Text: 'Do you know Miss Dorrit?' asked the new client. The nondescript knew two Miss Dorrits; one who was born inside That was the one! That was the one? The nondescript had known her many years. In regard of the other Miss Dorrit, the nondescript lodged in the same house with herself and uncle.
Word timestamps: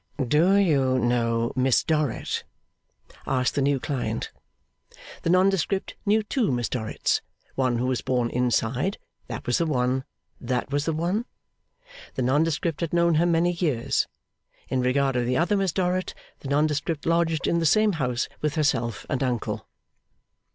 'Do 0.17 0.55
you 0.55 0.97
know 0.97 1.53
Miss 1.55 1.83
Dorrit?' 1.83 2.43
asked 3.27 3.53
the 3.53 3.61
new 3.61 3.79
client. 3.79 4.31
The 5.21 5.29
nondescript 5.29 5.95
knew 6.07 6.23
two 6.23 6.51
Miss 6.51 6.69
Dorrits; 6.69 7.21
one 7.53 7.77
who 7.77 7.85
was 7.85 8.01
born 8.01 8.31
inside 8.31 8.97
That 9.27 9.45
was 9.45 9.59
the 9.59 9.67
one! 9.67 10.03
That 10.39 10.71
was 10.71 10.85
the 10.85 10.93
one? 10.93 11.25
The 12.15 12.23
nondescript 12.23 12.81
had 12.81 12.93
known 12.93 13.13
her 13.21 13.27
many 13.27 13.51
years. 13.51 14.07
In 14.69 14.81
regard 14.81 15.15
of 15.15 15.27
the 15.27 15.37
other 15.37 15.55
Miss 15.55 15.71
Dorrit, 15.71 16.15
the 16.39 16.47
nondescript 16.49 17.05
lodged 17.05 17.45
in 17.45 17.59
the 17.59 17.65
same 17.67 17.91
house 17.91 18.27
with 18.41 18.55
herself 18.55 19.05
and 19.07 19.21
uncle. 19.21 19.67